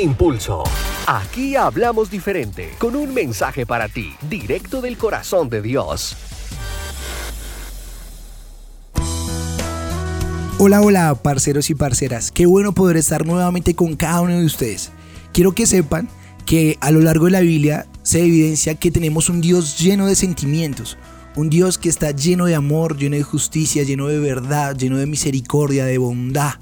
Impulso. 0.00 0.62
Aquí 1.06 1.56
hablamos 1.56 2.10
diferente, 2.10 2.70
con 2.78 2.94
un 2.94 3.12
mensaje 3.12 3.66
para 3.66 3.88
ti, 3.88 4.14
directo 4.28 4.80
del 4.80 4.96
corazón 4.96 5.48
de 5.48 5.60
Dios. 5.60 6.16
Hola, 10.58 10.80
hola, 10.82 11.14
parceros 11.16 11.70
y 11.70 11.74
parceras. 11.74 12.30
Qué 12.30 12.46
bueno 12.46 12.74
poder 12.74 12.96
estar 12.96 13.26
nuevamente 13.26 13.74
con 13.74 13.96
cada 13.96 14.20
uno 14.20 14.38
de 14.38 14.44
ustedes. 14.44 14.92
Quiero 15.32 15.52
que 15.52 15.66
sepan 15.66 16.08
que 16.46 16.78
a 16.80 16.90
lo 16.90 17.00
largo 17.00 17.26
de 17.26 17.32
la 17.32 17.40
Biblia 17.40 17.86
se 18.02 18.20
evidencia 18.20 18.74
que 18.74 18.90
tenemos 18.90 19.28
un 19.28 19.40
Dios 19.40 19.78
lleno 19.78 20.06
de 20.06 20.14
sentimientos, 20.14 20.96
un 21.36 21.50
Dios 21.50 21.76
que 21.76 21.88
está 21.88 22.10
lleno 22.12 22.46
de 22.46 22.54
amor, 22.54 22.96
lleno 22.96 23.16
de 23.16 23.22
justicia, 23.22 23.82
lleno 23.82 24.06
de 24.06 24.18
verdad, 24.18 24.76
lleno 24.76 24.96
de 24.96 25.06
misericordia, 25.06 25.84
de 25.84 25.98
bondad. 25.98 26.54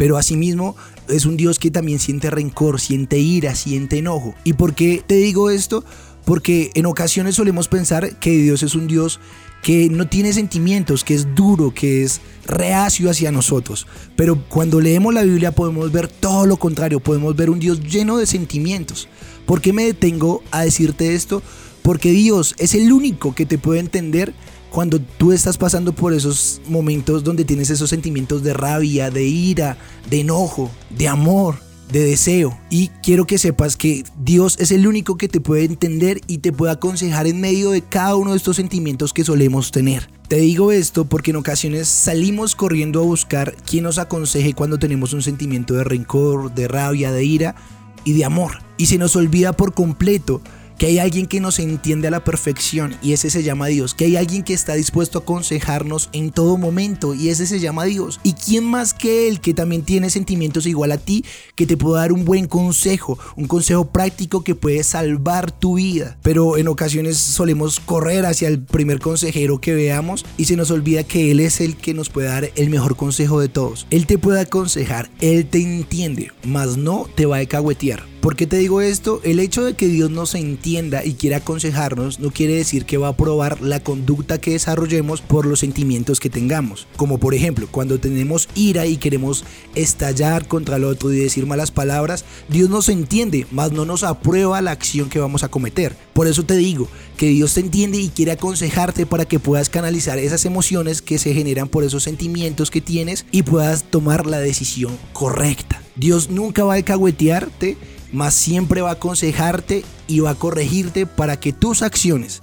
Pero 0.00 0.16
asimismo 0.16 0.76
es 1.10 1.26
un 1.26 1.36
Dios 1.36 1.58
que 1.58 1.70
también 1.70 1.98
siente 1.98 2.30
rencor, 2.30 2.80
siente 2.80 3.18
ira, 3.18 3.54
siente 3.54 3.98
enojo. 3.98 4.34
¿Y 4.44 4.54
por 4.54 4.74
qué 4.74 5.04
te 5.06 5.16
digo 5.16 5.50
esto? 5.50 5.84
Porque 6.24 6.70
en 6.72 6.86
ocasiones 6.86 7.34
solemos 7.34 7.68
pensar 7.68 8.18
que 8.18 8.30
Dios 8.30 8.62
es 8.62 8.74
un 8.74 8.86
Dios 8.86 9.20
que 9.62 9.90
no 9.90 10.08
tiene 10.08 10.32
sentimientos, 10.32 11.04
que 11.04 11.12
es 11.12 11.34
duro, 11.34 11.74
que 11.74 12.02
es 12.02 12.22
reacio 12.46 13.10
hacia 13.10 13.30
nosotros. 13.30 13.86
Pero 14.16 14.42
cuando 14.48 14.80
leemos 14.80 15.12
la 15.12 15.22
Biblia 15.22 15.52
podemos 15.52 15.92
ver 15.92 16.08
todo 16.08 16.46
lo 16.46 16.56
contrario, 16.56 17.00
podemos 17.00 17.36
ver 17.36 17.50
un 17.50 17.60
Dios 17.60 17.82
lleno 17.82 18.16
de 18.16 18.24
sentimientos. 18.24 19.06
¿Por 19.44 19.60
qué 19.60 19.74
me 19.74 19.84
detengo 19.84 20.42
a 20.50 20.62
decirte 20.62 21.14
esto? 21.14 21.42
Porque 21.82 22.10
Dios 22.10 22.54
es 22.56 22.74
el 22.74 22.90
único 22.90 23.34
que 23.34 23.44
te 23.44 23.58
puede 23.58 23.80
entender 23.80 24.32
cuando 24.70 25.00
tú 25.00 25.32
estás 25.32 25.58
pasando 25.58 25.92
por 25.92 26.12
esos 26.12 26.60
momentos 26.68 27.24
donde 27.24 27.44
tienes 27.44 27.70
esos 27.70 27.90
sentimientos 27.90 28.42
de 28.42 28.54
rabia, 28.54 29.10
de 29.10 29.24
ira, 29.24 29.76
de 30.08 30.20
enojo, 30.20 30.70
de 30.90 31.08
amor, 31.08 31.56
de 31.90 32.04
deseo. 32.04 32.58
Y 32.70 32.88
quiero 33.02 33.26
que 33.26 33.38
sepas 33.38 33.76
que 33.76 34.04
Dios 34.22 34.56
es 34.58 34.70
el 34.70 34.86
único 34.86 35.16
que 35.16 35.28
te 35.28 35.40
puede 35.40 35.64
entender 35.64 36.20
y 36.26 36.38
te 36.38 36.52
puede 36.52 36.72
aconsejar 36.72 37.26
en 37.26 37.40
medio 37.40 37.70
de 37.70 37.82
cada 37.82 38.16
uno 38.16 38.30
de 38.30 38.36
estos 38.36 38.56
sentimientos 38.56 39.12
que 39.12 39.24
solemos 39.24 39.72
tener. 39.72 40.08
Te 40.28 40.36
digo 40.36 40.70
esto 40.70 41.04
porque 41.04 41.32
en 41.32 41.36
ocasiones 41.36 41.88
salimos 41.88 42.54
corriendo 42.54 43.00
a 43.00 43.04
buscar 43.04 43.54
quien 43.68 43.84
nos 43.84 43.98
aconseje 43.98 44.54
cuando 44.54 44.78
tenemos 44.78 45.12
un 45.12 45.22
sentimiento 45.22 45.74
de 45.74 45.84
rencor, 45.84 46.54
de 46.54 46.68
rabia, 46.68 47.10
de 47.10 47.24
ira 47.24 47.56
y 48.04 48.12
de 48.12 48.24
amor. 48.24 48.58
Y 48.76 48.86
se 48.86 48.98
nos 48.98 49.16
olvida 49.16 49.52
por 49.52 49.74
completo 49.74 50.40
que 50.80 50.86
hay 50.86 50.98
alguien 50.98 51.26
que 51.26 51.40
nos 51.40 51.58
entiende 51.58 52.08
a 52.08 52.10
la 52.10 52.24
perfección 52.24 52.96
y 53.02 53.12
ese 53.12 53.28
se 53.28 53.42
llama 53.42 53.66
Dios, 53.66 53.92
que 53.92 54.06
hay 54.06 54.16
alguien 54.16 54.42
que 54.42 54.54
está 54.54 54.72
dispuesto 54.72 55.18
a 55.18 55.20
aconsejarnos 55.20 56.08
en 56.14 56.30
todo 56.30 56.56
momento 56.56 57.14
y 57.14 57.28
ese 57.28 57.46
se 57.46 57.60
llama 57.60 57.84
Dios. 57.84 58.18
¿Y 58.22 58.32
quién 58.32 58.64
más 58.64 58.94
que 58.94 59.28
Él 59.28 59.40
que 59.40 59.52
también 59.52 59.82
tiene 59.82 60.08
sentimientos 60.08 60.64
igual 60.64 60.92
a 60.92 60.96
ti, 60.96 61.22
que 61.54 61.66
te 61.66 61.76
puede 61.76 62.00
dar 62.00 62.12
un 62.12 62.24
buen 62.24 62.46
consejo, 62.46 63.18
un 63.36 63.46
consejo 63.46 63.90
práctico 63.90 64.42
que 64.42 64.54
puede 64.54 64.82
salvar 64.82 65.52
tu 65.52 65.74
vida? 65.74 66.16
Pero 66.22 66.56
en 66.56 66.66
ocasiones 66.66 67.18
solemos 67.18 67.78
correr 67.78 68.24
hacia 68.24 68.48
el 68.48 68.62
primer 68.62 69.00
consejero 69.00 69.60
que 69.60 69.74
veamos 69.74 70.24
y 70.38 70.46
se 70.46 70.56
nos 70.56 70.70
olvida 70.70 71.04
que 71.04 71.30
Él 71.30 71.40
es 71.40 71.60
el 71.60 71.76
que 71.76 71.92
nos 71.92 72.08
puede 72.08 72.28
dar 72.28 72.50
el 72.56 72.70
mejor 72.70 72.96
consejo 72.96 73.38
de 73.38 73.50
todos. 73.50 73.86
Él 73.90 74.06
te 74.06 74.16
puede 74.16 74.40
aconsejar, 74.40 75.10
Él 75.20 75.44
te 75.44 75.60
entiende, 75.60 76.32
mas 76.42 76.78
no 76.78 77.06
te 77.14 77.26
va 77.26 77.36
a 77.36 77.44
caguetear. 77.44 78.09
¿Por 78.20 78.36
qué 78.36 78.46
te 78.46 78.58
digo 78.58 78.82
esto? 78.82 79.22
El 79.24 79.40
hecho 79.40 79.64
de 79.64 79.72
que 79.72 79.88
Dios 79.88 80.10
nos 80.10 80.34
entienda 80.34 81.02
y 81.06 81.14
quiera 81.14 81.38
aconsejarnos 81.38 82.20
no 82.20 82.30
quiere 82.30 82.54
decir 82.54 82.84
que 82.84 82.98
va 82.98 83.08
a 83.08 83.16
probar 83.16 83.62
la 83.62 83.80
conducta 83.80 84.36
que 84.36 84.50
desarrollemos 84.50 85.22
por 85.22 85.46
los 85.46 85.60
sentimientos 85.60 86.20
que 86.20 86.28
tengamos. 86.28 86.86
Como 86.96 87.16
por 87.16 87.32
ejemplo, 87.32 87.66
cuando 87.70 87.98
tenemos 87.98 88.50
ira 88.54 88.84
y 88.84 88.98
queremos 88.98 89.44
estallar 89.74 90.46
contra 90.48 90.76
el 90.76 90.84
otro 90.84 91.10
y 91.10 91.18
decir 91.18 91.46
malas 91.46 91.70
palabras, 91.70 92.26
Dios 92.50 92.68
nos 92.68 92.90
entiende, 92.90 93.46
mas 93.50 93.72
no 93.72 93.86
nos 93.86 94.04
aprueba 94.04 94.60
la 94.60 94.72
acción 94.72 95.08
que 95.08 95.18
vamos 95.18 95.42
a 95.42 95.48
cometer. 95.48 95.96
Por 96.12 96.26
eso 96.26 96.42
te 96.42 96.58
digo 96.58 96.88
que 97.16 97.28
Dios 97.28 97.54
te 97.54 97.60
entiende 97.60 97.96
y 97.96 98.10
quiere 98.10 98.32
aconsejarte 98.32 99.06
para 99.06 99.24
que 99.24 99.38
puedas 99.38 99.70
canalizar 99.70 100.18
esas 100.18 100.44
emociones 100.44 101.00
que 101.00 101.16
se 101.16 101.32
generan 101.32 101.68
por 101.68 101.84
esos 101.84 102.02
sentimientos 102.02 102.70
que 102.70 102.82
tienes 102.82 103.24
y 103.32 103.44
puedas 103.44 103.84
tomar 103.84 104.26
la 104.26 104.40
decisión 104.40 104.98
correcta. 105.14 105.82
Dios 105.96 106.28
nunca 106.28 106.64
va 106.64 106.74
a 106.74 106.82
caguetearte 106.82 107.78
mas 108.12 108.34
siempre 108.34 108.82
va 108.82 108.90
a 108.90 108.94
aconsejarte 108.94 109.84
y 110.06 110.20
va 110.20 110.30
a 110.30 110.34
corregirte 110.34 111.06
para 111.06 111.38
que 111.38 111.52
tus 111.52 111.82
acciones 111.82 112.42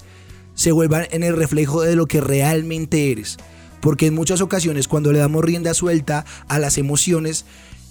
se 0.55 0.71
vuelvan 0.71 1.05
en 1.11 1.23
el 1.23 1.35
reflejo 1.35 1.81
de 1.81 1.95
lo 1.95 2.07
que 2.07 2.21
realmente 2.21 3.11
eres. 3.11 3.37
Porque 3.81 4.07
en 4.07 4.15
muchas 4.15 4.41
ocasiones 4.41 4.87
cuando 4.87 5.11
le 5.11 5.19
damos 5.19 5.43
rienda 5.45 5.73
suelta 5.73 6.25
a 6.47 6.59
las 6.59 6.77
emociones, 6.77 7.45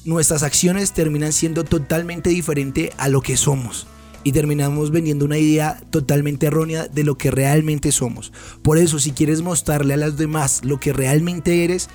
nuestras 0.04 0.42
acciones 0.42 0.92
terminan 0.92 1.32
siendo 1.32 1.64
totalmente 1.64 2.30
diferente 2.30 2.92
a 2.96 3.08
lo 3.08 3.20
que 3.20 3.36
somos. 3.36 3.86
Y 4.24 4.32
terminamos 4.32 4.90
vendiendo 4.90 5.24
una 5.24 5.38
idea 5.38 5.80
totalmente 5.90 6.46
errónea 6.46 6.88
de 6.88 7.04
lo 7.04 7.16
que 7.16 7.30
realmente 7.30 7.92
somos. 7.92 8.32
Por 8.62 8.78
eso, 8.78 8.98
si 8.98 9.12
quieres 9.12 9.42
mostrarle 9.42 9.94
a 9.94 9.98
los 9.98 10.16
demás 10.16 10.64
lo 10.64 10.80
que 10.80 10.92
realmente 10.92 11.62
eres, 11.62 11.88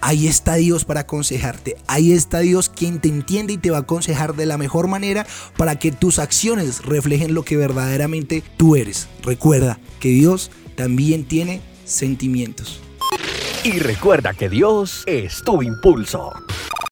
Ahí 0.00 0.26
está 0.26 0.54
Dios 0.54 0.84
para 0.84 1.00
aconsejarte. 1.00 1.76
Ahí 1.86 2.12
está 2.12 2.40
Dios 2.40 2.68
quien 2.68 3.00
te 3.00 3.08
entiende 3.08 3.54
y 3.54 3.58
te 3.58 3.70
va 3.70 3.78
a 3.78 3.80
aconsejar 3.80 4.34
de 4.34 4.46
la 4.46 4.58
mejor 4.58 4.88
manera 4.88 5.26
para 5.56 5.78
que 5.78 5.92
tus 5.92 6.18
acciones 6.18 6.84
reflejen 6.84 7.34
lo 7.34 7.44
que 7.44 7.56
verdaderamente 7.56 8.42
tú 8.56 8.76
eres. 8.76 9.08
Recuerda 9.22 9.78
que 10.00 10.10
Dios 10.10 10.50
también 10.76 11.24
tiene 11.24 11.60
sentimientos. 11.84 12.80
Y 13.64 13.78
recuerda 13.80 14.32
que 14.34 14.48
Dios 14.48 15.02
es 15.06 15.42
tu 15.42 15.62
impulso. 15.62 16.32